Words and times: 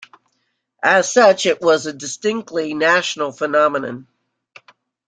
As 0.81 1.13
such 1.13 1.45
it 1.45 1.61
was 1.61 1.85
a 1.85 1.93
distinctly 1.93 2.73
national 2.73 3.31
phenomenon. 3.31 4.07